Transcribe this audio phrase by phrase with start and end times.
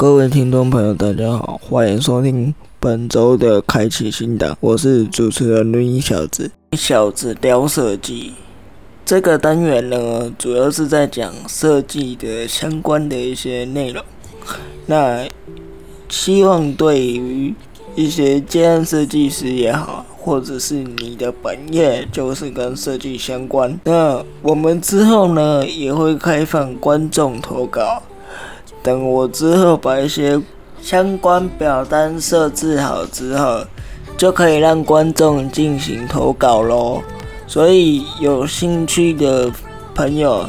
[0.00, 6.50] 各位听众朋友，大家好，欢迎收听本周的开启新档，我是主持人绿衣小子。
[6.72, 8.32] 小子聊设计
[9.04, 14.02] 这个单元呢，主要是在讲设计的相关的一些内容。
[14.86, 15.28] 那
[16.08, 17.54] 希望对于
[17.94, 28.02] 一些接案设计师也好，或者是你的本业就是跟设计相关，那我们之后呢也会开放观众投稿。
[28.82, 30.40] 等我之后把一些
[30.80, 33.64] 相关表单设置好之后，
[34.16, 37.02] 就可以让观众进行投稿喽。
[37.46, 39.50] 所以有兴趣的
[39.94, 40.46] 朋友，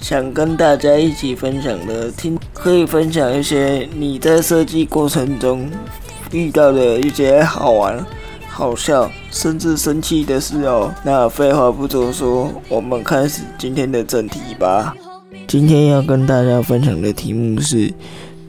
[0.00, 5.68] 想跟大家一起分享的，听可以分享一些你在设计过程中
[6.30, 8.06] 遇到的一些好玩、
[8.48, 10.94] 好笑，甚至生气的事哦。
[11.02, 14.94] 那废话不多说，我们开始今天的正题吧。
[15.46, 17.92] 今天要跟大家分享的题目是，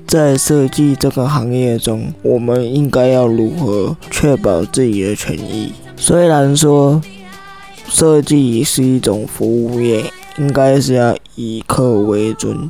[0.07, 5.71] 在设计这个行业中，我们应该要如何确保自己的权益？
[5.95, 7.01] 虽然说
[7.87, 10.03] 设计是一种服务业，
[10.37, 12.69] 应该是要以客为尊，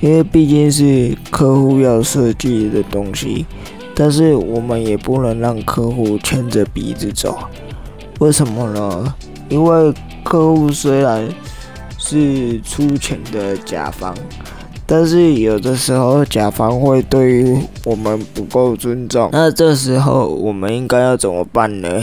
[0.00, 3.46] 因为毕竟是客户要设计的东西，
[3.94, 7.38] 但是我们也不能让客户牵着鼻子走。
[8.18, 9.14] 为什么呢？
[9.48, 11.26] 因为客户虽然
[12.08, 14.14] 是出钱的甲方，
[14.86, 22.02] 但是有的时候甲方会对于我们不够尊重，那这时候我们应该要怎么办呢？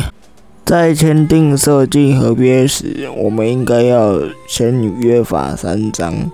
[0.63, 6.29] 在签订设计合约时，我们应该要签约法三章。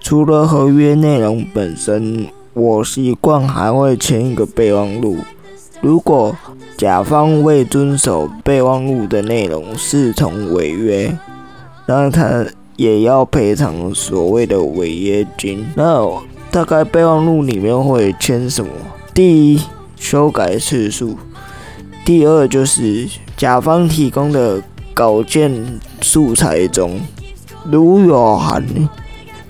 [0.00, 5.16] 除了合约内容本身，我习惯还会签一个备忘录。
[5.80, 6.36] 如果
[6.76, 11.18] 甲方未遵守备忘录的内容，视同违约，
[11.86, 12.46] 那他。
[12.80, 15.66] 也要赔偿所谓的违约金。
[15.76, 16.02] 那
[16.50, 18.70] 大概备忘录里面会签什么？
[19.12, 19.60] 第一，
[19.96, 21.08] 修改次数；
[22.06, 24.62] 第二，就是甲方提供的
[24.94, 26.98] 稿件素材中，
[27.70, 28.64] 如有含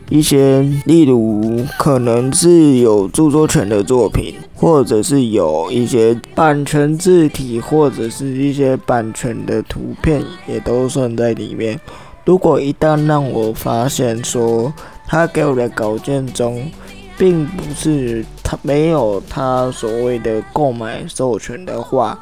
[0.09, 11.79] 一些，例如可能是有著作权的作品，或者是有一些版权字体，或者是一些版权的图片，也都算在里面。
[12.25, 14.73] 如果一旦让我发现说
[15.07, 16.71] 他给我的稿件中，
[17.19, 22.19] 并不是他没有他所谓的购买授权的话，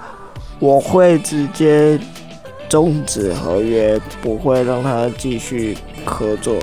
[0.59, 1.99] 我会直接
[2.69, 6.57] 终止合约，不会让他继续合作。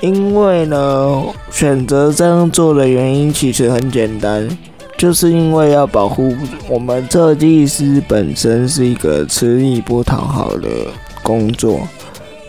[0.00, 4.48] 因为呢，选择这样做的原因其实很简单，
[4.98, 6.34] 就是因为要保护
[6.68, 10.68] 我们设计师本身是一个吃力不讨好的
[11.22, 11.80] 工作。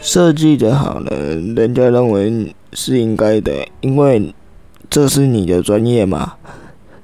[0.04, 1.10] 设计的好呢，
[1.56, 4.34] 人家认为是应该的，因为
[4.90, 6.34] 这是你的专业嘛。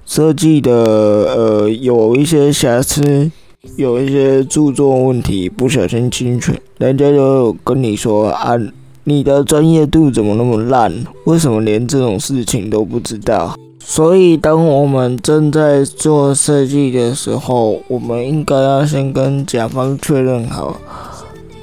[0.06, 3.32] 设计的呃有一些瑕疵，
[3.78, 8.58] 有一些著作问题，不小心侵权，人家就跟你说啊，
[9.06, 10.94] 你的专业度怎么那么烂？
[11.24, 13.56] 为什么连这种事情都不知道？
[13.80, 20.78] 所以当我们正在做设计的时候，我们应该要先跟甲方确认好。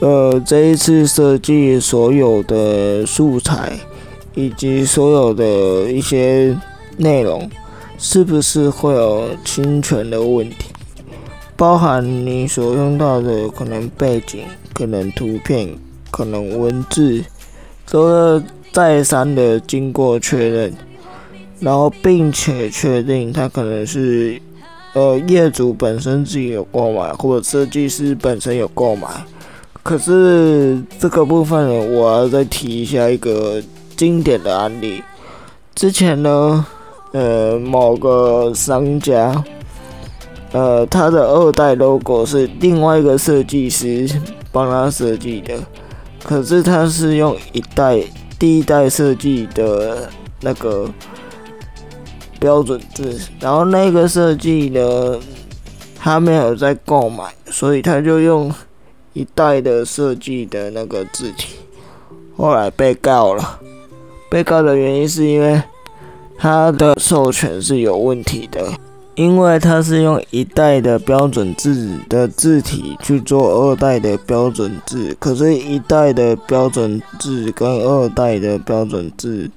[0.00, 3.72] 呃，这一次设计所有的素材
[4.34, 6.54] 以及所有的一些
[6.98, 7.50] 内容，
[7.98, 10.66] 是不是会有侵权的问题？
[11.56, 14.42] 包含你所用到的可能背景、
[14.74, 15.74] 可能图片、
[16.10, 17.24] 可能文字，
[17.90, 20.74] 都要再三的经过确认，
[21.58, 24.38] 然后并且确定它可能是
[24.92, 29.08] 呃业主本身自己有购买，或者设计师本身有购买。
[29.86, 33.62] 可是这个部分，我要再提一下一个
[33.96, 35.00] 经典的案例。
[35.76, 36.66] 之前呢，
[37.12, 39.44] 呃，某个商家，
[40.50, 44.10] 呃，他的二代 logo 是另外一个设计师
[44.50, 45.56] 帮他设计的，
[46.24, 48.02] 可是他是用一代
[48.40, 50.90] 第一代设计的那个
[52.40, 55.16] 标准字，然后那个设计呢，
[55.96, 58.52] 他没有在购买，所以他就用。
[59.16, 61.56] 一代的设计的那个字体，
[62.36, 63.58] 后来被告了。
[64.28, 65.62] 被告的原因是因为
[66.36, 68.70] 他的授权是有问题的，
[69.14, 79.50] 因为他是用一代的标准字的字体去做二代的标准字，可是，一代的标准字跟二代的标准字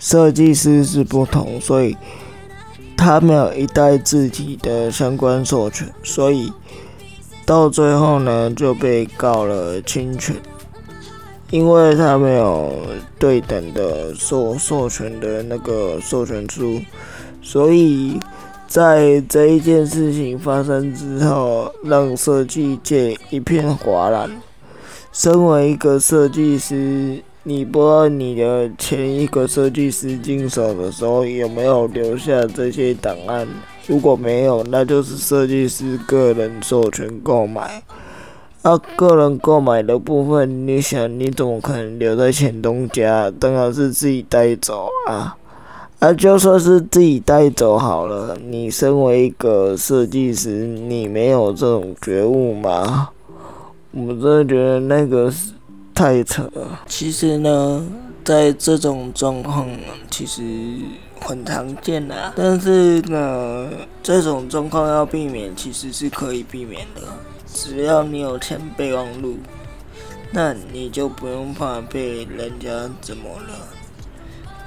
[0.00, 1.96] 设计师是不同，所以
[2.96, 6.52] 他没有一代字体的相关授权，所以。
[7.46, 10.34] 到最后呢，就被告了侵权，
[11.50, 12.72] 因为他没有
[13.18, 16.80] 对等的授授权的那个授权书，
[17.42, 18.18] 所以
[18.66, 24.30] 在这一件事情发生之后，让设计界一片哗然。
[25.12, 33.46] 身为一个设计师，你不知道你的前一个设计师经手的时候有没有留下这些档案？
[33.86, 37.82] 如果没有，那就是设计师个人授权购买。
[38.62, 43.30] 啊，个人购买的部分，你想你怎么可能留在前东家？
[43.38, 45.36] 当然是自己带走啊！
[45.98, 53.10] 啊，就算是自己带走好了，你身为一个设计师，你没有这种觉悟吗？
[53.92, 55.52] 我真的觉得那个是
[55.94, 56.80] 太扯了。
[56.86, 57.86] 其实呢，
[58.24, 59.68] 在这种状况，
[60.10, 60.42] 其实
[61.24, 62.32] 很常见的。
[62.36, 63.70] 但是呢，
[64.02, 67.02] 这种状况要避免，其实是可以避免的。
[67.46, 69.38] 只要你有签备忘录，
[70.30, 72.68] 那你就不用怕被人家
[73.00, 73.54] 怎么了。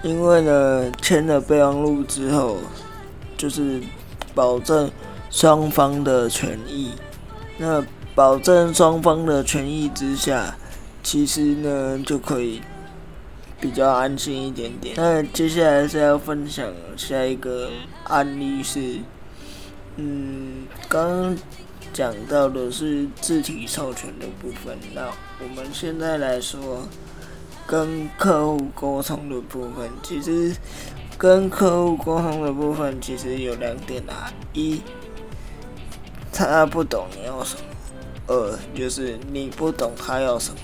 [0.03, 2.57] 因为呢，签了备忘录之后，
[3.37, 3.81] 就是
[4.33, 4.89] 保证
[5.29, 6.91] 双方的权益。
[7.57, 7.83] 那
[8.15, 10.55] 保证双方的权益之下，
[11.03, 12.61] 其实呢就可以
[13.59, 14.95] 比较安心一点点。
[14.97, 17.69] 那接下来是要分享下一个
[18.03, 18.99] 案例是，
[19.95, 21.37] 嗯，刚刚
[21.91, 24.77] 讲到的是字体授权的部分。
[24.93, 25.07] 那
[25.41, 26.87] 我们现在来说
[27.65, 30.55] 跟客户沟通的部分，其实
[31.17, 34.81] 跟客户沟通的部分其实有两点啊，一
[36.31, 37.61] 他不懂你要什么。
[38.29, 40.57] 二就是你不懂他要什么，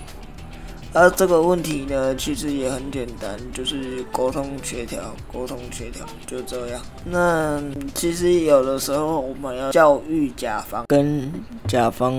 [0.94, 5.00] 而这个问题呢，其实也很简单，就是沟通协调，
[5.32, 6.80] 沟通协调就这样。
[7.04, 7.62] 那
[7.96, 11.32] 其实有的时候我们要教育甲方，跟
[11.68, 12.14] 甲方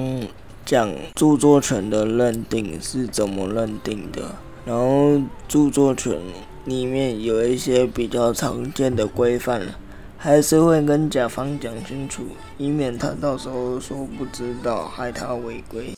[0.67, 4.23] 讲著作权的认定是怎么认定的，
[4.67, 6.19] 然后著作权
[6.65, 9.63] 里面有一些比较常见的规范。
[10.17, 12.23] 还是会跟甲方讲清楚，
[12.57, 15.95] 以免他到时候说不知道，害他违规。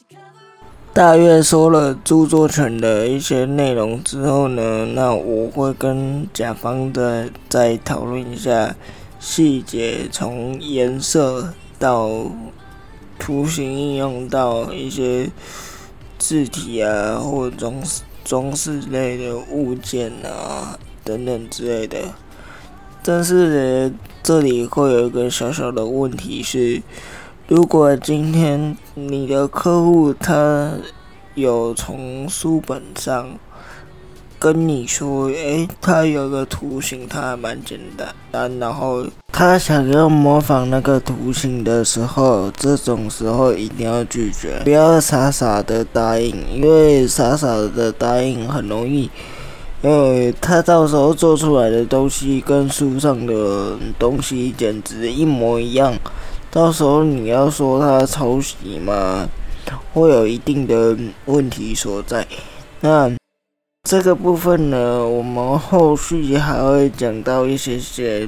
[0.97, 8.75] 大约说了著作权的一些内容之后呢，那我会跟甲方的再讨论一下
[9.21, 12.09] 细节，从颜色到
[13.19, 15.29] 图形应用到一些
[16.17, 21.99] 字体啊，或装饰装饰类的物件啊等等之类的。
[23.03, 23.95] 但是呢。
[24.27, 26.83] 这里会有一个小小的问题是，
[27.49, 30.73] 如果今天你的客户他
[31.37, 33.39] 有从书本上
[34.37, 49.09] 跟你说，诶，他有个图形，他还蛮简单，但然后他想要模仿那个图形的时候，这种时候一定要拒绝，不要傻傻的答应，因为傻傻的答应很容易。
[49.83, 55.95] 呃，他到时候做出来的东西跟书上的东西简直一模一样，
[56.57, 59.29] 到时候你要说他抄袭吗，
[59.93, 62.27] 会有一定的问题所在。
[62.81, 63.15] 那
[63.83, 68.27] 这个部分呢，我们后续还会讲到一些些，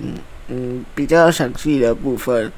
[0.48, 2.52] 嗯，比较详细的部分，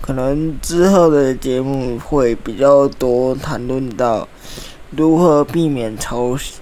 [0.00, 4.28] 可能之后的节目会比较多谈论到
[4.90, 6.60] 如何避免抄袭。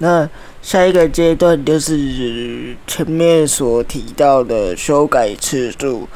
[0.00, 0.28] 那
[0.60, 6.08] 下一个阶段就是前面所提到的修改次数。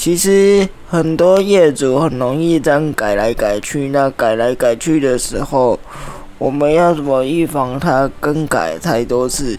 [0.00, 5.78] 其实很多业主很容易这样改来改去，那改来改去的时候，
[6.38, 9.58] 我们要怎么预防它更改太多次？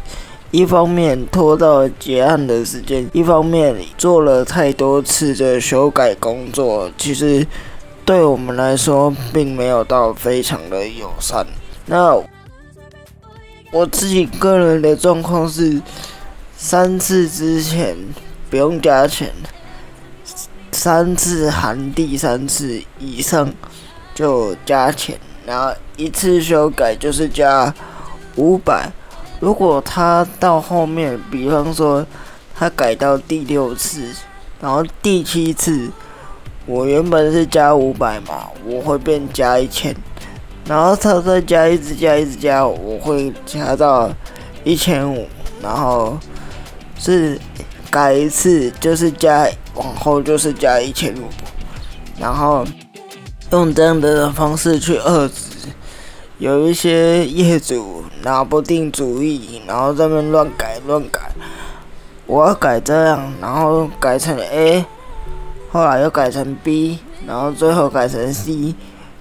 [0.49, 7.45] 一方面拖到结案的时间，一方面做了太多次的修改工作，其实
[8.03, 11.45] 对我们来说并没有到非常的友善。
[11.85, 12.19] 那。
[13.71, 15.79] 我自己个人的状况是，
[16.57, 17.95] 三次之前
[18.49, 19.29] 不用加钱，
[20.83, 23.53] 三次含第三次以上
[24.15, 27.71] 就加钱，然后一次修改就是加
[28.35, 28.91] 五百。
[29.39, 32.03] 如果他到后面，比方说
[32.55, 34.11] 他改到第六次，
[34.59, 35.87] 然后第七次，
[36.65, 39.95] 我原本是加五百嘛，我会变加一千。
[40.65, 44.09] 然后他再加，一直加，一直加，我会加到
[44.63, 45.27] 一千五，
[45.61, 46.17] 然后
[46.97, 47.39] 是
[47.91, 51.25] 改一次就是加，往后就是加一千五，
[52.17, 52.65] 然后
[53.51, 55.33] 用这样的方式去遏制。
[56.39, 61.19] 有一些业主拿不定主意，然后在那乱改乱改，
[62.25, 64.85] 我要改这样，然后改成 A，
[65.69, 68.73] 后来又改成 B，然后最后改成 C。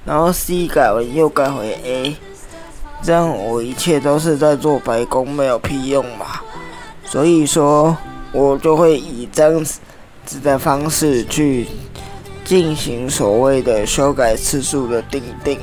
[0.03, 2.17] 然后 C 改完又改回 A，
[3.03, 6.41] 这样我一切都是在做白工，没有屁用嘛。
[7.05, 7.95] 所以说，
[8.33, 9.65] 我就会以这样
[10.25, 11.67] 子的方式去
[12.45, 15.59] 进行所谓的修改次数的定定。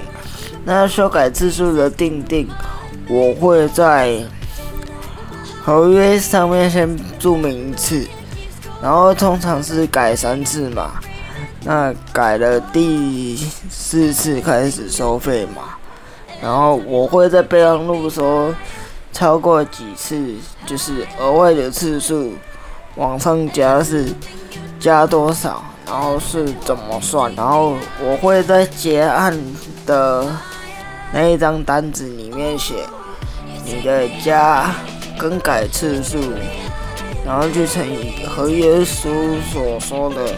[0.66, 2.48] 那修改次数的定定，
[3.08, 4.22] 我会在
[5.64, 8.06] 合约上面先注明一次，
[8.82, 11.00] 然后通常是改三次嘛。
[11.64, 13.36] 那改了第
[13.70, 15.76] 四次开始收费嘛，
[16.42, 18.54] 然后我会在备忘录说
[19.12, 20.34] 超过几次
[20.66, 22.32] 就是额外的次数
[22.98, 24.14] 往上加是
[24.80, 29.38] 加多少，然后是怎么算，然后我会在结案
[29.86, 30.26] 的
[31.14, 32.74] 那一张单子里面写
[33.64, 34.76] 你的加
[35.18, 36.20] 更改次数，
[37.26, 40.34] 然后去乘以合约书所说的。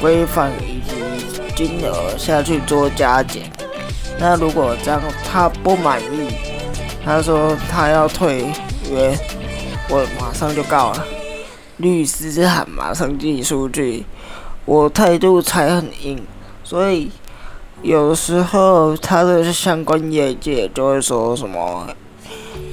[0.00, 3.50] 规范以及金额下去做加减。
[4.18, 6.28] 那如果这样他不满意，
[7.02, 8.52] 他说他要退
[8.90, 9.16] 约，
[9.88, 11.06] 我马上就告了。
[11.76, 14.04] 律师函马上寄出去，
[14.64, 16.22] 我态度才很硬。
[16.62, 17.10] 所以
[17.82, 21.86] 有时候他的相关业界就会说什么：“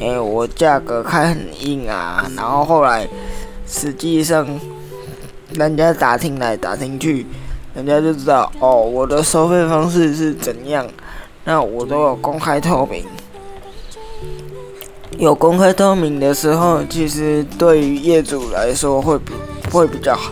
[0.02, 3.08] 哎，我价格开很硬啊。”然后后来
[3.68, 4.48] 实际上。
[5.56, 7.26] 人家打听来打听去，
[7.74, 10.88] 人家就知道哦，我的收费方式是怎样，
[11.44, 13.04] 那我都有公开透明。
[15.22, 19.34] 有公开透明的时候，其实对于业主来说会比
[19.72, 20.32] 会比较好，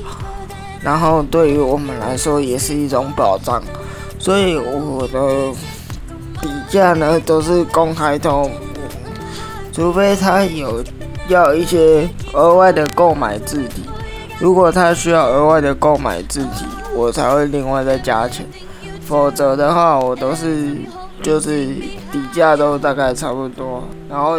[0.82, 3.62] 然后对于我们来说也是一种保障。
[4.18, 5.54] 所以我的
[6.42, 8.54] 底价呢都是公开透明，
[9.72, 10.84] 除非他有
[11.28, 13.84] 要一些额外的购买字体。
[14.40, 16.66] 如果他需要额外的购买字体，
[16.96, 18.44] 我才会另外再加钱。
[19.06, 20.76] 否则的话，我都是
[21.22, 21.66] 就是
[22.12, 24.38] 底价都大概差不多，然后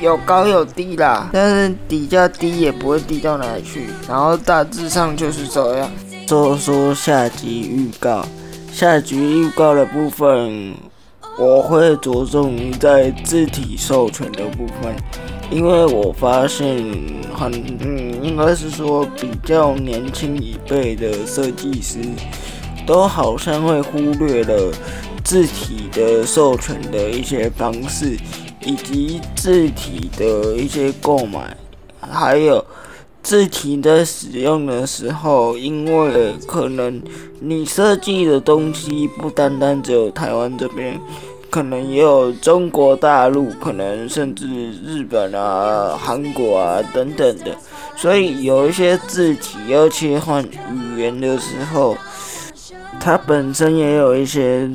[0.00, 1.28] 有高有低啦。
[1.32, 5.90] 但是底价低也不会低到哪里去，然后大致上就是这样。
[6.28, 8.24] 说说下集预告，
[8.72, 10.74] 下集预告的部分，
[11.38, 14.94] 我会着重在字体授权的部分。
[15.50, 16.82] 因为我发现
[17.34, 21.98] 很，嗯，应该是说比较年轻一辈的设计师，
[22.86, 24.72] 都好像会忽略了
[25.24, 28.16] 字体的授权的一些方式，
[28.64, 31.56] 以及字体的一些购买，
[32.00, 32.64] 还有
[33.22, 37.00] 字体在使用的时候，因为可能
[37.40, 41.00] 你设计的东西不单单只有台湾这边。
[41.50, 47.54] 可能也有中国大陆，可能甚至日本啊、韩国啊等等的，
[47.94, 51.94] 所以有一些字体要切换语言的时候，
[53.04, 54.70] 它本身也有一些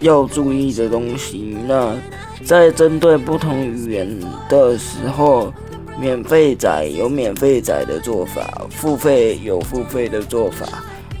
[0.00, 1.56] 要注意的东西。
[1.68, 1.96] 那
[2.44, 4.08] 在针对不同语言
[4.48, 5.52] 的时候，
[6.00, 10.66] 免费载有免费载的做法，付费有付费的做法。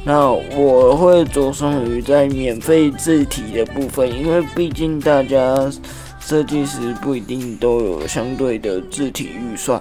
[0.02, 5.70] 那我会着重于在免费字体的部分，因为毕竟大家
[6.18, 9.80] 设计师不一定都有相对的字体预算。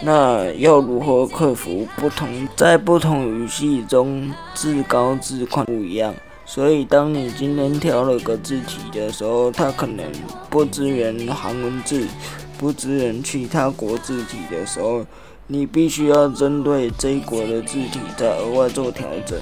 [0.00, 6.14] 那要如何克服不同在不同语系中字高字宽不一样？
[6.44, 10.04] 所以当你今天挑了个字体的时候，它可能
[10.48, 12.06] 不支援韩文字，
[12.56, 15.04] 不支援其他国字体的时候。
[15.50, 19.40] 你必须要针对这一国的字体再额外做调整。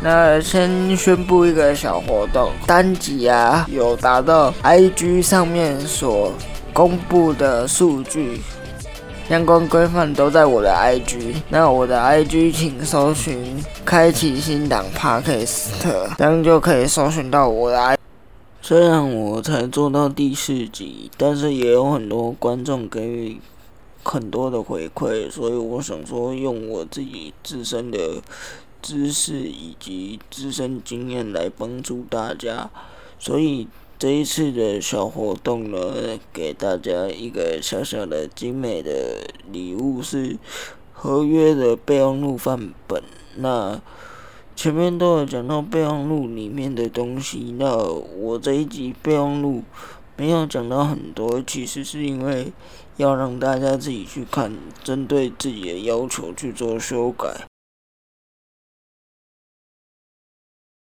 [0.00, 6.32] 那先宣布一个小活动，单集啊有达到 IG 上面所
[6.72, 8.40] 公布的数据，
[9.28, 11.36] 相关规范都在我的 IG。
[11.48, 15.70] 那我的 IG 请搜寻“开启新档 Podcast”，
[16.18, 17.98] 这样就可以搜寻到我的 I。
[18.60, 23.40] 虽然我才做到第四集，但是也有很多观众给予。
[24.06, 28.20] 很多的回馈，所以我想说，用我自己自身的
[28.82, 32.68] 知识以及自身经验来帮助大家。
[33.18, 33.66] 所以
[34.04, 35.78] 这一次的小活动呢，
[36.30, 40.36] 给大家一个小小的精美的礼物，是
[40.92, 43.02] 合约的备忘录范本。
[43.36, 43.80] 那
[44.54, 49.62] 前面都有讲到备忘录里面的东西，那我这一集备忘录
[50.18, 52.52] 没有讲到很多，其实是因为。
[52.98, 57.46] 要让大家自己去看，针对自己的要求去做修改。